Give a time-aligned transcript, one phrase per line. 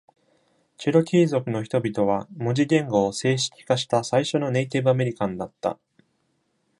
[0.77, 5.77] チェロキー族の人々は、文字言語を正式化した最初のネイティブアメリカンだった。